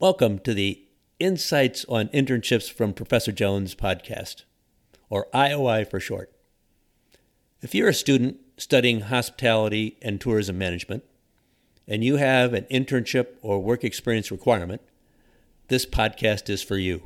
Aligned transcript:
Welcome 0.00 0.38
to 0.40 0.54
the 0.54 0.84
Insights 1.18 1.84
on 1.88 2.06
Internships 2.10 2.70
from 2.70 2.92
Professor 2.92 3.32
Jones 3.32 3.74
podcast, 3.74 4.44
or 5.10 5.26
IOI 5.34 5.90
for 5.90 5.98
short. 5.98 6.30
If 7.62 7.74
you're 7.74 7.88
a 7.88 7.94
student 7.94 8.36
studying 8.56 9.00
hospitality 9.00 9.96
and 10.00 10.20
tourism 10.20 10.56
management, 10.56 11.02
and 11.88 12.04
you 12.04 12.14
have 12.14 12.54
an 12.54 12.66
internship 12.70 13.38
or 13.42 13.60
work 13.60 13.82
experience 13.82 14.30
requirement, 14.30 14.82
this 15.66 15.84
podcast 15.84 16.48
is 16.48 16.62
for 16.62 16.76
you. 16.76 17.02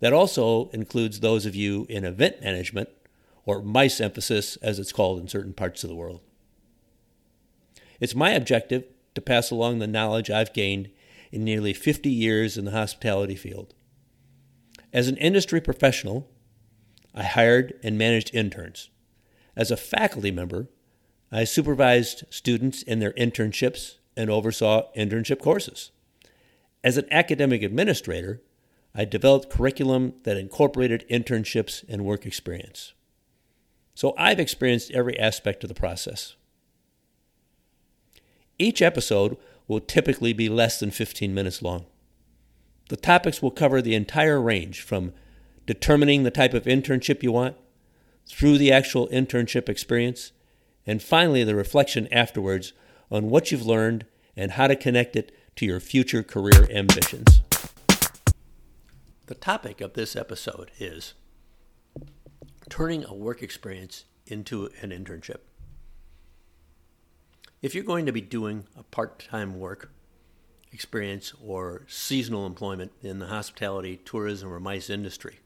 That 0.00 0.14
also 0.14 0.70
includes 0.70 1.20
those 1.20 1.44
of 1.44 1.54
you 1.54 1.84
in 1.90 2.06
event 2.06 2.40
management, 2.40 2.88
or 3.44 3.60
MICE 3.60 4.00
emphasis 4.00 4.56
as 4.62 4.78
it's 4.78 4.92
called 4.92 5.20
in 5.20 5.28
certain 5.28 5.52
parts 5.52 5.84
of 5.84 5.90
the 5.90 5.96
world. 5.96 6.22
It's 8.00 8.14
my 8.14 8.30
objective 8.30 8.84
to 9.14 9.20
pass 9.20 9.50
along 9.50 9.78
the 9.78 9.86
knowledge 9.86 10.30
I've 10.30 10.54
gained 10.54 10.88
in 11.32 11.44
nearly 11.44 11.72
50 11.72 12.10
years 12.10 12.56
in 12.56 12.66
the 12.66 12.70
hospitality 12.70 13.34
field. 13.34 13.74
As 14.92 15.08
an 15.08 15.16
industry 15.16 15.60
professional, 15.60 16.28
I 17.14 17.24
hired 17.24 17.74
and 17.82 17.98
managed 17.98 18.34
interns. 18.34 18.90
As 19.56 19.70
a 19.70 19.76
faculty 19.76 20.30
member, 20.30 20.68
I 21.30 21.44
supervised 21.44 22.24
students 22.30 22.82
in 22.82 22.98
their 22.98 23.12
internships 23.12 23.96
and 24.16 24.28
oversaw 24.28 24.92
internship 24.94 25.40
courses. 25.40 25.90
As 26.84 26.98
an 26.98 27.06
academic 27.10 27.62
administrator, 27.62 28.42
I 28.94 29.06
developed 29.06 29.48
curriculum 29.48 30.14
that 30.24 30.36
incorporated 30.36 31.06
internships 31.08 31.82
and 31.88 32.04
work 32.04 32.26
experience. 32.26 32.92
So 33.94 34.14
I've 34.18 34.40
experienced 34.40 34.90
every 34.90 35.18
aspect 35.18 35.64
of 35.64 35.68
the 35.68 35.74
process. 35.74 36.36
Each 38.58 38.82
episode 38.82 39.38
will 39.68 39.80
typically 39.80 40.32
be 40.32 40.48
less 40.48 40.80
than 40.80 40.90
15 40.90 41.34
minutes 41.34 41.62
long. 41.62 41.86
The 42.88 42.96
topics 42.96 43.40
will 43.40 43.50
cover 43.50 43.80
the 43.80 43.94
entire 43.94 44.40
range 44.40 44.82
from 44.82 45.12
determining 45.66 46.22
the 46.22 46.30
type 46.30 46.54
of 46.54 46.64
internship 46.64 47.22
you 47.22 47.32
want, 47.32 47.56
through 48.26 48.58
the 48.58 48.72
actual 48.72 49.08
internship 49.08 49.68
experience, 49.68 50.32
and 50.86 51.02
finally 51.02 51.44
the 51.44 51.54
reflection 51.54 52.08
afterwards 52.12 52.72
on 53.10 53.30
what 53.30 53.50
you've 53.50 53.66
learned 53.66 54.06
and 54.36 54.52
how 54.52 54.66
to 54.66 54.76
connect 54.76 55.16
it 55.16 55.32
to 55.56 55.66
your 55.66 55.80
future 55.80 56.22
career 56.22 56.68
ambitions. 56.70 57.42
The 59.26 59.34
topic 59.34 59.80
of 59.80 59.94
this 59.94 60.16
episode 60.16 60.70
is 60.78 61.14
turning 62.68 63.04
a 63.04 63.14
work 63.14 63.42
experience 63.42 64.04
into 64.26 64.70
an 64.80 64.90
internship. 64.90 65.38
If 67.62 67.76
you're 67.76 67.84
going 67.84 68.06
to 68.06 68.12
be 68.12 68.20
doing 68.20 68.64
a 68.76 68.82
part 68.82 69.20
time 69.20 69.60
work 69.60 69.92
experience 70.72 71.32
or 71.40 71.84
seasonal 71.86 72.44
employment 72.44 72.90
in 73.02 73.20
the 73.20 73.28
hospitality, 73.28 74.00
tourism, 74.04 74.52
or 74.52 74.58
MICE 74.58 74.90
industry, 74.90 75.38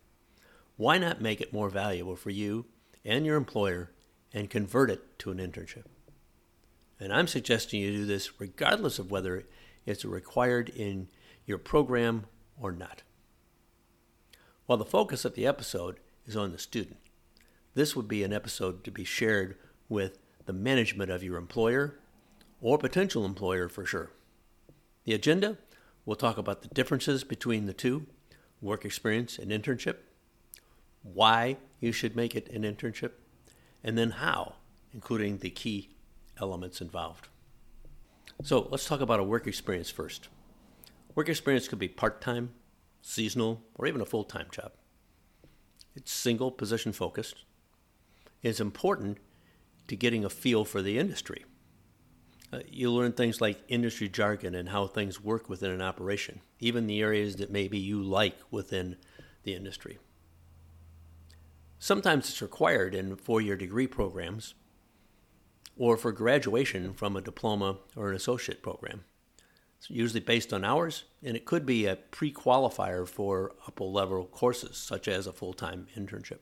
why 0.78 0.96
not 0.96 1.20
make 1.20 1.42
it 1.42 1.52
more 1.52 1.68
valuable 1.68 2.16
for 2.16 2.30
you 2.30 2.64
and 3.04 3.26
your 3.26 3.36
employer 3.36 3.90
and 4.32 4.48
convert 4.48 4.90
it 4.90 5.18
to 5.18 5.30
an 5.30 5.36
internship? 5.36 5.84
And 6.98 7.12
I'm 7.12 7.26
suggesting 7.26 7.82
you 7.82 7.92
do 7.92 8.06
this 8.06 8.40
regardless 8.40 8.98
of 8.98 9.10
whether 9.10 9.44
it's 9.84 10.06
required 10.06 10.70
in 10.70 11.08
your 11.44 11.58
program 11.58 12.24
or 12.58 12.72
not. 12.72 13.02
While 14.64 14.78
the 14.78 14.86
focus 14.86 15.26
of 15.26 15.34
the 15.34 15.46
episode 15.46 16.00
is 16.24 16.34
on 16.34 16.52
the 16.52 16.58
student, 16.58 16.96
this 17.74 17.94
would 17.94 18.08
be 18.08 18.24
an 18.24 18.32
episode 18.32 18.84
to 18.84 18.90
be 18.90 19.04
shared 19.04 19.58
with 19.90 20.18
the 20.46 20.54
management 20.54 21.10
of 21.10 21.22
your 21.22 21.36
employer 21.36 21.98
or 22.66 22.78
potential 22.78 23.24
employer 23.24 23.68
for 23.68 23.86
sure. 23.86 24.10
The 25.04 25.14
agenda 25.14 25.56
we'll 26.04 26.16
talk 26.16 26.36
about 26.36 26.62
the 26.62 26.68
differences 26.74 27.22
between 27.22 27.66
the 27.66 27.72
two 27.72 28.08
work 28.60 28.84
experience 28.84 29.38
and 29.38 29.52
internship, 29.52 29.98
why 31.04 31.58
you 31.78 31.92
should 31.92 32.16
make 32.16 32.34
it 32.34 32.50
an 32.50 32.64
internship, 32.64 33.12
and 33.84 33.96
then 33.96 34.10
how, 34.10 34.54
including 34.92 35.38
the 35.38 35.50
key 35.50 35.90
elements 36.40 36.80
involved. 36.80 37.28
So 38.42 38.66
let's 38.68 38.88
talk 38.88 39.00
about 39.00 39.20
a 39.20 39.24
work 39.24 39.46
experience 39.46 39.90
first. 39.90 40.26
Work 41.14 41.28
experience 41.28 41.68
could 41.68 41.78
be 41.78 41.86
part 41.86 42.20
time, 42.20 42.50
seasonal, 43.00 43.62
or 43.76 43.86
even 43.86 44.00
a 44.00 44.04
full 44.06 44.24
time 44.24 44.48
job. 44.50 44.72
It's 45.94 46.10
single 46.10 46.50
position 46.50 46.92
focused. 46.92 47.44
It's 48.42 48.58
important 48.58 49.18
to 49.86 49.94
getting 49.94 50.24
a 50.24 50.28
feel 50.28 50.64
for 50.64 50.82
the 50.82 50.98
industry. 50.98 51.44
Uh, 52.52 52.60
you 52.68 52.90
learn 52.90 53.12
things 53.12 53.40
like 53.40 53.60
industry 53.68 54.08
jargon 54.08 54.54
and 54.54 54.68
how 54.68 54.86
things 54.86 55.20
work 55.20 55.48
within 55.48 55.70
an 55.70 55.82
operation, 55.82 56.40
even 56.60 56.86
the 56.86 57.00
areas 57.00 57.36
that 57.36 57.50
maybe 57.50 57.78
you 57.78 58.02
like 58.02 58.36
within 58.50 58.96
the 59.42 59.54
industry. 59.54 59.98
Sometimes 61.78 62.28
it's 62.28 62.42
required 62.42 62.94
in 62.94 63.16
four 63.16 63.40
year 63.40 63.56
degree 63.56 63.86
programs 63.86 64.54
or 65.76 65.96
for 65.96 66.12
graduation 66.12 66.94
from 66.94 67.16
a 67.16 67.20
diploma 67.20 67.78
or 67.94 68.10
an 68.10 68.16
associate 68.16 68.62
program. 68.62 69.04
It's 69.78 69.90
usually 69.90 70.20
based 70.20 70.52
on 70.52 70.64
hours, 70.64 71.04
and 71.22 71.36
it 71.36 71.44
could 71.44 71.66
be 71.66 71.86
a 71.86 71.96
pre 71.96 72.32
qualifier 72.32 73.06
for 73.06 73.54
upper 73.66 73.84
level 73.84 74.24
courses, 74.24 74.78
such 74.78 75.06
as 75.06 75.26
a 75.26 75.32
full 75.32 75.52
time 75.52 75.86
internship. 75.96 76.38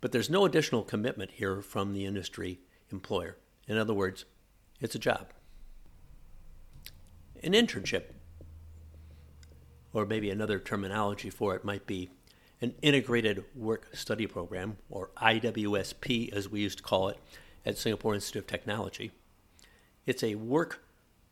But 0.00 0.12
there's 0.12 0.30
no 0.30 0.44
additional 0.44 0.82
commitment 0.82 1.32
here 1.32 1.62
from 1.62 1.92
the 1.92 2.04
industry 2.04 2.60
employer. 2.90 3.36
In 3.68 3.78
other 3.78 3.94
words, 3.94 4.24
it's 4.80 4.94
a 4.94 4.98
job. 4.98 5.28
An 7.42 7.52
internship, 7.52 8.04
or 9.92 10.06
maybe 10.06 10.30
another 10.30 10.58
terminology 10.58 11.30
for 11.30 11.54
it 11.54 11.64
might 11.64 11.86
be 11.86 12.10
an 12.60 12.74
integrated 12.82 13.44
work 13.54 13.94
study 13.94 14.26
program, 14.26 14.78
or 14.90 15.10
IWSP 15.22 16.32
as 16.32 16.48
we 16.48 16.60
used 16.60 16.78
to 16.78 16.84
call 16.84 17.08
it 17.08 17.18
at 17.64 17.76
Singapore 17.76 18.14
Institute 18.14 18.42
of 18.42 18.46
Technology. 18.46 19.12
It's 20.06 20.22
a 20.22 20.36
work 20.36 20.82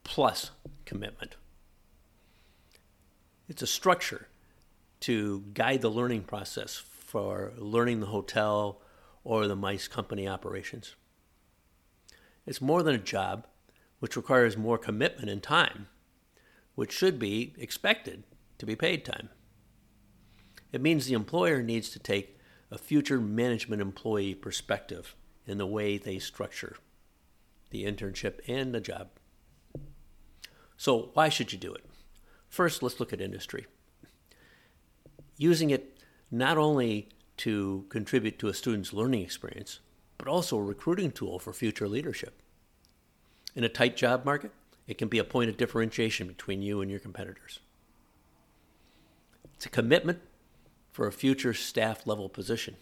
plus 0.02 0.50
commitment. 0.84 1.36
It's 3.48 3.62
a 3.62 3.66
structure 3.66 4.28
to 5.00 5.44
guide 5.52 5.80
the 5.80 5.90
learning 5.90 6.22
process 6.22 6.76
for 6.76 7.52
learning 7.56 8.00
the 8.00 8.06
hotel 8.06 8.80
or 9.22 9.46
the 9.46 9.56
MICE 9.56 9.88
company 9.88 10.26
operations. 10.26 10.94
It's 12.46 12.60
more 12.60 12.82
than 12.82 12.94
a 12.94 12.98
job, 12.98 13.46
which 14.00 14.16
requires 14.16 14.56
more 14.56 14.78
commitment 14.78 15.30
and 15.30 15.42
time, 15.42 15.88
which 16.74 16.92
should 16.92 17.18
be 17.18 17.54
expected 17.58 18.24
to 18.58 18.66
be 18.66 18.76
paid 18.76 19.04
time. 19.04 19.30
It 20.72 20.80
means 20.80 21.06
the 21.06 21.14
employer 21.14 21.62
needs 21.62 21.88
to 21.90 21.98
take 21.98 22.38
a 22.70 22.78
future 22.78 23.20
management 23.20 23.80
employee 23.80 24.34
perspective 24.34 25.14
in 25.46 25.58
the 25.58 25.66
way 25.66 25.96
they 25.96 26.18
structure 26.18 26.76
the 27.70 27.84
internship 27.84 28.40
and 28.46 28.74
the 28.74 28.80
job. 28.80 29.08
So, 30.76 31.10
why 31.14 31.28
should 31.28 31.52
you 31.52 31.58
do 31.58 31.72
it? 31.72 31.84
First, 32.48 32.82
let's 32.82 33.00
look 33.00 33.12
at 33.12 33.20
industry. 33.20 33.66
Using 35.36 35.70
it 35.70 35.98
not 36.30 36.58
only 36.58 37.08
to 37.38 37.86
contribute 37.88 38.38
to 38.38 38.48
a 38.48 38.54
student's 38.54 38.92
learning 38.92 39.22
experience, 39.22 39.80
but 40.24 40.30
also 40.30 40.56
a 40.56 40.62
recruiting 40.62 41.12
tool 41.12 41.38
for 41.38 41.52
future 41.52 41.86
leadership. 41.86 42.40
In 43.54 43.62
a 43.62 43.68
tight 43.68 43.94
job 43.94 44.24
market, 44.24 44.52
it 44.86 44.96
can 44.96 45.08
be 45.08 45.18
a 45.18 45.24
point 45.24 45.50
of 45.50 45.58
differentiation 45.58 46.26
between 46.26 46.62
you 46.62 46.80
and 46.80 46.90
your 46.90 47.00
competitors. 47.00 47.60
It's 49.54 49.66
a 49.66 49.70
commitment 49.70 50.20
for 50.92 51.06
a 51.06 51.12
future 51.12 51.52
staff 51.52 52.06
level 52.06 52.30
position, 52.30 52.76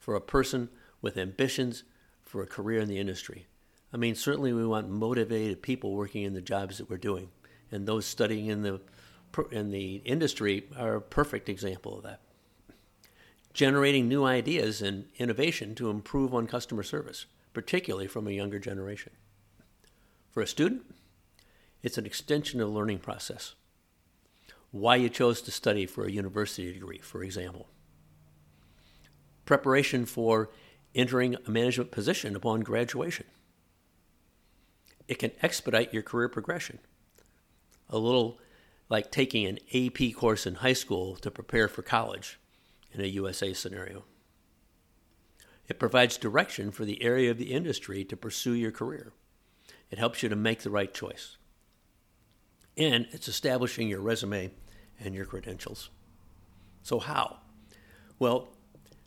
for 0.00 0.16
a 0.16 0.20
person 0.20 0.68
with 1.00 1.16
ambitions 1.16 1.84
for 2.24 2.42
a 2.42 2.46
career 2.46 2.80
in 2.80 2.88
the 2.88 2.98
industry. 2.98 3.46
I 3.92 3.96
mean, 3.96 4.16
certainly 4.16 4.52
we 4.52 4.66
want 4.66 4.88
motivated 4.88 5.62
people 5.62 5.94
working 5.94 6.24
in 6.24 6.34
the 6.34 6.40
jobs 6.40 6.78
that 6.78 6.90
we're 6.90 6.96
doing, 6.96 7.28
and 7.70 7.86
those 7.86 8.06
studying 8.06 8.46
in 8.46 8.62
the 8.62 8.80
in 9.52 9.70
the 9.70 9.96
industry 9.96 10.64
are 10.76 10.96
a 10.96 11.00
perfect 11.00 11.48
example 11.48 11.96
of 11.98 12.04
that 12.04 12.20
generating 13.56 14.06
new 14.06 14.22
ideas 14.22 14.82
and 14.82 15.06
innovation 15.16 15.74
to 15.74 15.88
improve 15.88 16.34
on 16.34 16.46
customer 16.46 16.82
service, 16.82 17.24
particularly 17.54 18.06
from 18.06 18.28
a 18.28 18.32
younger 18.32 18.58
generation. 18.58 19.14
For 20.30 20.42
a 20.42 20.46
student, 20.46 20.82
it's 21.82 21.96
an 21.96 22.04
extension 22.04 22.60
of 22.60 22.68
the 22.68 22.74
learning 22.74 22.98
process. 22.98 23.54
Why 24.72 24.96
you 24.96 25.08
chose 25.08 25.40
to 25.40 25.50
study 25.50 25.86
for 25.86 26.04
a 26.04 26.12
university 26.12 26.70
degree, 26.70 26.98
for 26.98 27.22
example. 27.24 27.66
Preparation 29.46 30.04
for 30.04 30.50
entering 30.94 31.34
a 31.46 31.50
management 31.50 31.90
position 31.90 32.36
upon 32.36 32.60
graduation. 32.60 33.24
It 35.08 35.18
can 35.18 35.30
expedite 35.40 35.94
your 35.94 36.02
career 36.02 36.28
progression. 36.28 36.78
A 37.88 37.96
little 37.96 38.38
like 38.90 39.10
taking 39.10 39.46
an 39.46 39.60
AP 39.74 40.14
course 40.14 40.46
in 40.46 40.56
high 40.56 40.74
school 40.74 41.16
to 41.16 41.30
prepare 41.30 41.68
for 41.68 41.80
college 41.80 42.38
in 42.96 43.04
a 43.04 43.08
USA 43.08 43.52
scenario. 43.52 44.04
It 45.68 45.78
provides 45.78 46.16
direction 46.16 46.70
for 46.70 46.84
the 46.84 47.02
area 47.02 47.30
of 47.30 47.38
the 47.38 47.52
industry 47.52 48.04
to 48.04 48.16
pursue 48.16 48.52
your 48.52 48.70
career. 48.70 49.12
It 49.90 49.98
helps 49.98 50.22
you 50.22 50.28
to 50.28 50.36
make 50.36 50.62
the 50.62 50.70
right 50.70 50.92
choice. 50.92 51.36
and 52.78 53.06
it's 53.10 53.26
establishing 53.26 53.88
your 53.88 54.00
resume 54.00 54.50
and 55.00 55.14
your 55.14 55.24
credentials. 55.24 55.88
So, 56.82 56.98
how? 56.98 57.38
Well, 58.18 58.48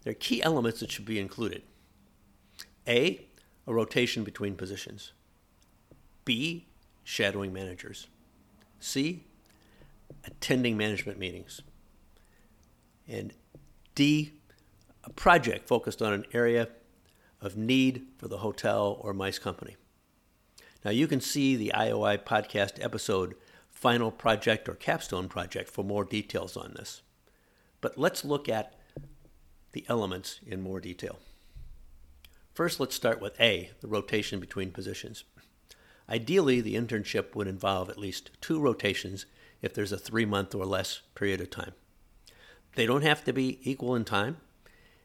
there 0.03 0.11
are 0.11 0.15
key 0.15 0.41
elements 0.41 0.79
that 0.79 0.91
should 0.91 1.05
be 1.05 1.19
included. 1.19 1.61
A, 2.87 3.27
a 3.67 3.73
rotation 3.73 4.23
between 4.23 4.55
positions. 4.55 5.13
B, 6.25 6.67
shadowing 7.03 7.53
managers. 7.53 8.07
C, 8.79 9.23
attending 10.25 10.75
management 10.75 11.19
meetings. 11.19 11.61
And 13.07 13.33
D, 13.95 14.33
a 15.03 15.09
project 15.09 15.67
focused 15.67 16.01
on 16.01 16.13
an 16.13 16.25
area 16.33 16.69
of 17.41 17.55
need 17.57 18.05
for 18.17 18.27
the 18.27 18.39
hotel 18.39 18.97
or 19.01 19.13
MICE 19.13 19.39
company. 19.39 19.75
Now, 20.83 20.91
you 20.91 21.07
can 21.07 21.21
see 21.21 21.55
the 21.55 21.73
IOI 21.75 22.23
podcast 22.23 22.83
episode, 22.83 23.35
Final 23.69 24.11
Project 24.11 24.69
or 24.69 24.75
Capstone 24.75 25.27
Project, 25.27 25.69
for 25.69 25.83
more 25.83 26.05
details 26.05 26.55
on 26.55 26.73
this. 26.75 27.01
But 27.81 27.97
let's 27.97 28.25
look 28.25 28.47
at 28.47 28.75
the 29.71 29.85
elements 29.87 30.39
in 30.45 30.61
more 30.61 30.79
detail. 30.79 31.19
First, 32.53 32.79
let's 32.79 32.95
start 32.95 33.21
with 33.21 33.39
A, 33.39 33.71
the 33.81 33.87
rotation 33.87 34.39
between 34.39 34.71
positions. 34.71 35.23
Ideally, 36.09 36.59
the 36.59 36.75
internship 36.75 37.35
would 37.35 37.47
involve 37.47 37.89
at 37.89 37.99
least 37.99 38.31
two 38.41 38.59
rotations 38.59 39.25
if 39.61 39.73
there's 39.73 39.91
a 39.91 39.97
three 39.97 40.25
month 40.25 40.55
or 40.55 40.65
less 40.65 41.01
period 41.13 41.39
of 41.39 41.49
time. 41.49 41.73
They 42.75 42.85
don't 42.85 43.03
have 43.03 43.23
to 43.25 43.33
be 43.33 43.59
equal 43.63 43.95
in 43.95 44.05
time, 44.05 44.37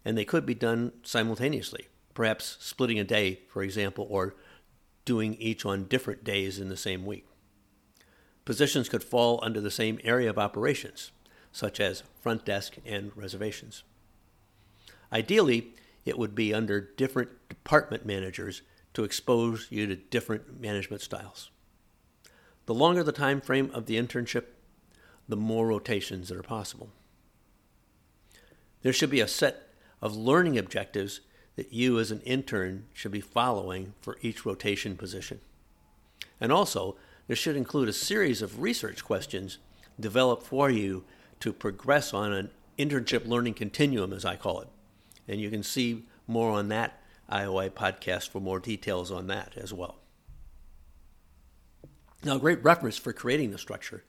and 0.04 0.16
they 0.16 0.24
could 0.24 0.46
be 0.46 0.54
done 0.54 0.92
simultaneously, 1.02 1.88
perhaps 2.12 2.56
splitting 2.60 2.98
a 2.98 3.04
day, 3.04 3.40
for 3.48 3.62
example, 3.62 4.06
or 4.08 4.34
doing 5.04 5.34
each 5.34 5.64
on 5.64 5.84
different 5.84 6.24
days 6.24 6.58
in 6.58 6.68
the 6.68 6.76
same 6.76 7.04
week. 7.04 7.26
Positions 8.44 8.88
could 8.88 9.02
fall 9.02 9.40
under 9.42 9.60
the 9.60 9.70
same 9.70 9.98
area 10.04 10.28
of 10.28 10.38
operations, 10.38 11.10
such 11.52 11.80
as 11.80 12.02
front 12.20 12.44
desk 12.44 12.76
and 12.84 13.10
reservations. 13.16 13.84
Ideally, 15.12 15.74
it 16.04 16.18
would 16.18 16.34
be 16.34 16.52
under 16.52 16.80
different 16.80 17.30
department 17.48 18.04
managers 18.04 18.62
to 18.92 19.04
expose 19.04 19.68
you 19.70 19.86
to 19.86 19.96
different 19.96 20.60
management 20.60 21.02
styles. 21.02 21.50
The 22.66 22.74
longer 22.74 23.02
the 23.02 23.12
time 23.12 23.40
frame 23.40 23.70
of 23.72 23.86
the 23.86 23.96
internship, 23.96 24.44
the 25.28 25.36
more 25.36 25.66
rotations 25.66 26.28
that 26.28 26.38
are 26.38 26.42
possible. 26.42 26.90
There 28.84 28.92
should 28.92 29.10
be 29.10 29.20
a 29.20 29.26
set 29.26 29.70
of 30.02 30.14
learning 30.14 30.58
objectives 30.58 31.20
that 31.56 31.72
you 31.72 31.98
as 31.98 32.10
an 32.10 32.20
intern 32.20 32.84
should 32.92 33.12
be 33.12 33.20
following 33.22 33.94
for 34.02 34.18
each 34.20 34.44
rotation 34.44 34.94
position. 34.94 35.40
And 36.38 36.52
also, 36.52 36.96
there 37.26 37.34
should 37.34 37.56
include 37.56 37.88
a 37.88 37.94
series 37.94 38.42
of 38.42 38.60
research 38.60 39.02
questions 39.02 39.56
developed 39.98 40.46
for 40.46 40.68
you 40.68 41.04
to 41.40 41.54
progress 41.54 42.12
on 42.12 42.34
an 42.34 42.50
internship 42.78 43.26
learning 43.26 43.54
continuum, 43.54 44.12
as 44.12 44.26
I 44.26 44.36
call 44.36 44.60
it. 44.60 44.68
And 45.26 45.40
you 45.40 45.48
can 45.48 45.62
see 45.62 46.04
more 46.26 46.50
on 46.50 46.68
that 46.68 47.00
IOI 47.32 47.70
podcast 47.70 48.28
for 48.28 48.40
more 48.40 48.60
details 48.60 49.10
on 49.10 49.28
that 49.28 49.54
as 49.56 49.72
well. 49.72 49.96
Now, 52.22 52.36
a 52.36 52.38
great 52.38 52.62
reference 52.62 52.98
for 52.98 53.14
creating 53.14 53.50
the 53.50 53.58
structure 53.58 54.04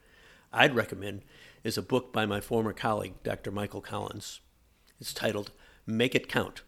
I'd 0.52 0.76
recommend 0.76 1.22
is 1.64 1.78
a 1.78 1.82
book 1.82 2.12
by 2.12 2.26
my 2.26 2.42
former 2.42 2.74
colleague, 2.74 3.14
Dr. 3.24 3.52
Michael 3.52 3.82
Collins. 3.82 4.42
It's 5.00 5.14
titled 5.14 5.52
Make 5.86 6.16
It 6.16 6.30
Count 6.30 6.62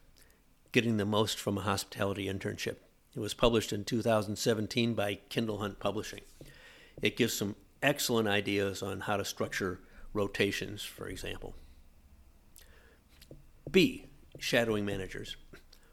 Getting 0.73 0.97
the 0.97 1.05
Most 1.05 1.39
from 1.39 1.57
a 1.57 1.61
Hospitality 1.61 2.25
Internship. 2.25 2.75
It 3.15 3.19
was 3.21 3.33
published 3.33 3.71
in 3.71 3.85
2017 3.85 4.93
by 4.93 5.19
Kendall 5.29 5.59
Hunt 5.59 5.79
Publishing. 5.79 6.21
It 7.01 7.15
gives 7.15 7.33
some 7.33 7.55
excellent 7.81 8.27
ideas 8.27 8.83
on 8.83 9.01
how 9.01 9.15
to 9.15 9.23
structure 9.23 9.79
rotations, 10.11 10.83
for 10.83 11.07
example. 11.07 11.55
B. 13.71 14.07
Shadowing 14.39 14.85
managers. 14.85 15.37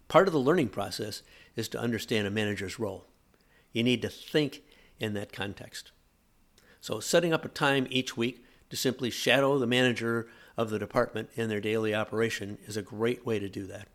Part 0.08 0.26
of 0.26 0.32
the 0.32 0.40
learning 0.40 0.70
process 0.70 1.22
is 1.54 1.68
to 1.68 1.80
understand 1.80 2.26
a 2.26 2.32
manager's 2.32 2.80
role. 2.80 3.06
You 3.72 3.84
need 3.84 4.02
to 4.02 4.08
think 4.08 4.62
in 4.98 5.14
that 5.14 5.32
context. 5.32 5.92
So, 6.80 6.98
setting 6.98 7.32
up 7.32 7.44
a 7.44 7.48
time 7.48 7.86
each 7.90 8.16
week 8.16 8.44
to 8.70 8.76
simply 8.76 9.10
shadow 9.10 9.56
the 9.56 9.68
manager 9.68 10.26
of 10.56 10.70
the 10.70 10.78
department 10.78 11.30
in 11.34 11.48
their 11.48 11.60
daily 11.60 11.94
operation 11.94 12.58
is 12.66 12.76
a 12.76 12.82
great 12.82 13.26
way 13.26 13.38
to 13.38 13.48
do 13.48 13.66
that. 13.66 13.88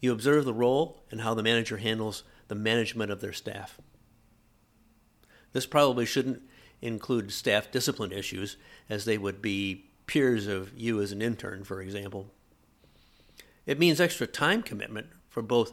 You 0.00 0.12
observe 0.12 0.44
the 0.44 0.54
role 0.54 1.02
and 1.10 1.20
how 1.20 1.34
the 1.34 1.42
manager 1.42 1.76
handles 1.76 2.24
the 2.48 2.54
management 2.54 3.10
of 3.10 3.20
their 3.20 3.32
staff. 3.32 3.80
This 5.52 5.66
probably 5.66 6.06
shouldn't 6.06 6.42
include 6.80 7.32
staff 7.32 7.70
discipline 7.70 8.12
issues, 8.12 8.56
as 8.90 9.04
they 9.04 9.16
would 9.16 9.40
be 9.40 9.86
peers 10.06 10.46
of 10.46 10.76
you 10.76 11.00
as 11.00 11.12
an 11.12 11.22
intern, 11.22 11.62
for 11.62 11.80
example. 11.80 12.30
It 13.64 13.78
means 13.78 14.00
extra 14.00 14.26
time 14.26 14.62
commitment 14.62 15.06
for 15.28 15.42
both 15.42 15.72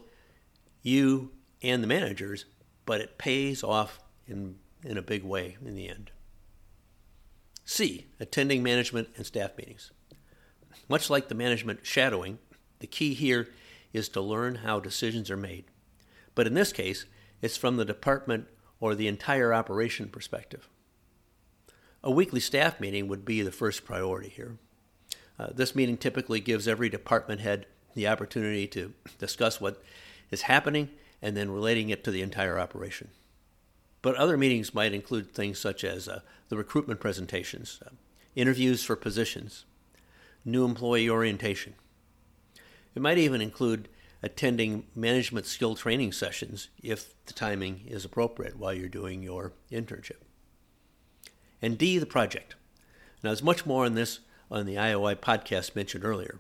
you 0.84 1.32
and 1.64 1.82
the 1.82 1.88
managers, 1.88 2.46
but 2.86 3.02
it 3.02 3.18
pays 3.18 3.64
off 3.64 4.00
in, 4.28 4.56
in 4.84 4.98
a 4.98 5.02
big 5.02 5.24
way 5.24 5.58
in 5.66 5.76
the 5.76 5.90
end. 5.90 6.12
C. 7.70 8.08
Attending 8.20 8.64
management 8.64 9.10
and 9.16 9.28
staff 9.28 9.56
meetings. 9.56 9.92
Much 10.90 11.08
like 11.08 11.28
the 11.28 11.36
management 11.36 11.86
shadowing, 11.86 12.40
the 12.80 12.88
key 12.88 13.14
here 13.14 13.48
is 13.94 14.10
to 14.10 14.22
learn 14.22 14.56
how 14.56 14.80
decisions 14.80 15.30
are 15.30 15.38
made. 15.38 15.66
But 16.34 16.48
in 16.48 16.56
this 16.56 16.74
case, 16.74 17.06
it's 17.44 17.58
from 17.58 17.78
the 17.78 17.86
department 17.86 18.48
or 18.80 18.96
the 18.96 19.08
entire 19.08 19.54
operation 19.54 20.10
perspective. 20.10 20.68
A 22.04 22.10
weekly 22.10 22.40
staff 22.40 22.80
meeting 22.80 23.08
would 23.08 23.24
be 23.24 23.44
the 23.44 23.52
first 23.52 23.86
priority 23.86 24.30
here. 24.30 24.58
Uh, 25.38 25.50
this 25.54 25.76
meeting 25.76 25.98
typically 25.98 26.40
gives 26.40 26.68
every 26.68 26.90
department 26.90 27.42
head 27.42 27.68
the 27.94 28.08
opportunity 28.08 28.66
to 28.66 28.94
discuss 29.20 29.62
what 29.62 29.84
is 30.32 30.42
happening 30.42 30.90
and 31.22 31.38
then 31.38 31.52
relating 31.52 31.92
it 31.92 32.04
to 32.04 32.10
the 32.10 32.24
entire 32.24 32.58
operation. 32.58 33.10
But 34.02 34.16
other 34.16 34.38
meetings 34.38 34.74
might 34.74 34.94
include 34.94 35.34
things 35.34 35.60
such 35.60 35.84
as 35.84 36.08
uh, 36.08 36.22
the 36.48 36.58
recruitment 36.58 37.00
presentations, 37.00 37.80
uh, 37.86 37.90
interviews 38.36 38.84
for 38.84 38.96
positions, 38.96 39.66
new 40.46 40.66
employee 40.66 41.10
orientation. 41.10 41.74
It 42.96 43.02
might 43.02 43.18
even 43.18 43.42
include 43.42 43.90
attending 44.22 44.86
management 44.96 45.46
skill 45.46 45.76
training 45.76 46.12
sessions 46.12 46.70
if 46.82 47.14
the 47.26 47.34
timing 47.34 47.82
is 47.88 48.06
appropriate 48.06 48.58
while 48.58 48.74
you're 48.74 48.90
doing 48.90 49.24
your 49.24 49.54
internship. 49.72 50.22
And 51.62 51.78
D, 51.78 51.98
the 51.98 52.06
project. 52.06 52.56
Now, 53.24 53.30
there's 53.30 53.44
much 53.44 53.66
more 53.66 53.86
on 53.86 53.96
this 53.96 54.20
on 54.50 54.66
the 54.66 54.76
IOI 54.76 55.16
podcast 55.16 55.76
mentioned 55.76 56.04
earlier, 56.04 56.40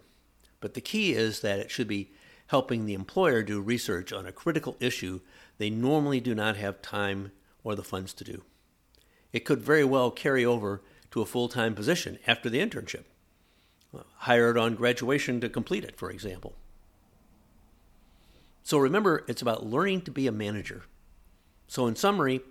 but 0.61 0.73
the 0.73 0.81
key 0.81 1.13
is 1.13 1.41
that 1.41 1.59
it 1.59 1.69
should 1.69 1.87
be 1.87 2.11
helping 2.47 2.85
the 2.85 2.93
employer 2.95 3.43
do 3.43 3.61
research 3.61 4.11
on 4.11 4.25
a 4.25 4.31
critical 4.31 4.75
issue 4.79 5.19
they 5.59 5.69
normally 5.69 6.19
do 6.19 6.33
not 6.33 6.55
have 6.55 6.81
time 6.81 7.31
or 7.63 7.75
the 7.75 7.83
funds 7.83 8.13
to 8.13 8.23
do. 8.23 8.43
It 9.31 9.45
could 9.45 9.61
very 9.61 9.83
well 9.83 10.11
carry 10.11 10.45
over 10.45 10.81
to 11.11 11.21
a 11.21 11.25
full 11.25 11.49
time 11.49 11.75
position 11.75 12.19
after 12.27 12.49
the 12.49 12.59
internship, 12.59 13.03
uh, 13.95 14.03
hired 14.17 14.57
on 14.57 14.75
graduation 14.75 15.39
to 15.41 15.49
complete 15.49 15.83
it, 15.83 15.97
for 15.97 16.09
example. 16.09 16.55
So 18.63 18.77
remember, 18.77 19.23
it's 19.27 19.41
about 19.41 19.65
learning 19.65 20.01
to 20.01 20.11
be 20.11 20.27
a 20.27 20.31
manager. 20.31 20.83
So, 21.67 21.87
in 21.87 21.95
summary, 21.95 22.41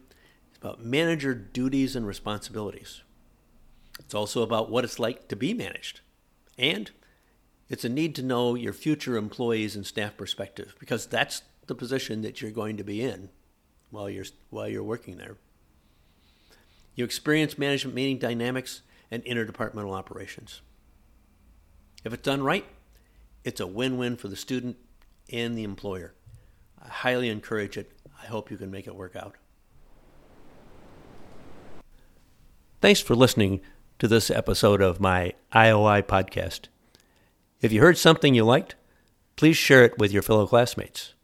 it's 0.48 0.58
about 0.58 0.84
manager 0.84 1.34
duties 1.34 1.96
and 1.96 2.06
responsibilities. 2.06 3.02
It's 3.98 4.14
also 4.14 4.42
about 4.42 4.70
what 4.70 4.84
it's 4.84 4.98
like 4.98 5.28
to 5.28 5.36
be 5.36 5.54
managed. 5.54 6.00
And 6.56 6.90
it's 7.68 7.84
a 7.84 7.88
need 7.88 8.14
to 8.16 8.22
know 8.22 8.54
your 8.54 8.72
future 8.72 9.16
employees 9.16 9.76
and 9.76 9.86
staff 9.86 10.16
perspective 10.16 10.74
because 10.78 11.06
that's 11.06 11.42
the 11.66 11.74
position 11.74 12.22
that 12.22 12.40
you're 12.40 12.50
going 12.50 12.76
to 12.76 12.84
be 12.84 13.02
in 13.02 13.28
while 13.90 14.08
you're, 14.08 14.26
while 14.50 14.68
you're 14.68 14.82
working 14.82 15.16
there. 15.16 15.36
You 16.94 17.04
experience 17.04 17.58
management 17.58 17.94
meeting 17.94 18.18
dynamics 18.18 18.82
and 19.10 19.24
interdepartmental 19.24 19.96
operations. 19.96 20.60
If 22.04 22.12
it's 22.12 22.22
done 22.22 22.42
right, 22.42 22.64
it's 23.44 23.60
a 23.60 23.66
win 23.66 23.98
win 23.98 24.16
for 24.16 24.28
the 24.28 24.36
student 24.36 24.76
and 25.32 25.56
the 25.56 25.64
employer. 25.64 26.14
I 26.82 26.88
highly 26.88 27.28
encourage 27.28 27.76
it. 27.76 27.92
I 28.20 28.26
hope 28.26 28.50
you 28.50 28.56
can 28.56 28.70
make 28.70 28.86
it 28.86 28.94
work 28.94 29.16
out. 29.16 29.36
Thanks 32.80 33.00
for 33.00 33.14
listening 33.14 33.60
to 33.98 34.06
this 34.06 34.30
episode 34.30 34.80
of 34.80 35.00
my 35.00 35.34
IOI 35.52 36.02
podcast. 36.02 36.68
If 37.60 37.72
you 37.72 37.80
heard 37.80 37.98
something 37.98 38.34
you 38.34 38.44
liked, 38.44 38.76
please 39.34 39.56
share 39.56 39.84
it 39.84 39.98
with 39.98 40.12
your 40.12 40.22
fellow 40.22 40.46
classmates. 40.46 41.14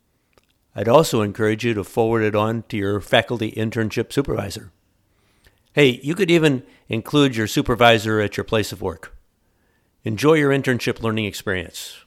I'd 0.74 0.88
also 0.88 1.22
encourage 1.22 1.64
you 1.64 1.74
to 1.74 1.84
forward 1.84 2.22
it 2.22 2.34
on 2.34 2.64
to 2.68 2.76
your 2.76 3.00
faculty 3.00 3.52
internship 3.52 4.12
supervisor. 4.12 4.72
Hey, 5.72 6.00
you 6.02 6.14
could 6.14 6.30
even 6.30 6.64
include 6.88 7.36
your 7.36 7.46
supervisor 7.46 8.20
at 8.20 8.36
your 8.36 8.44
place 8.44 8.72
of 8.72 8.82
work. 8.82 9.16
Enjoy 10.04 10.34
your 10.34 10.50
internship 10.50 11.02
learning 11.02 11.24
experience. 11.24 12.03